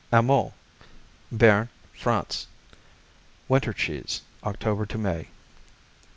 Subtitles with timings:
[0.11, 0.51] Amou
[1.31, 2.47] Béarn, France
[3.47, 5.27] Winter cheese, October to May.